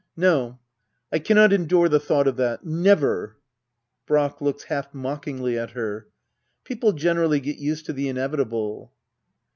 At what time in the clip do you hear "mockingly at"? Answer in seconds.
4.95-5.73